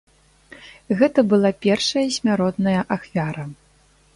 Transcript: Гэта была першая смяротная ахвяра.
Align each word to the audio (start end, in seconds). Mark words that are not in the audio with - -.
Гэта 1.01 1.19
была 1.35 1.51
першая 1.65 2.07
смяротная 2.17 2.77
ахвяра. 2.97 3.45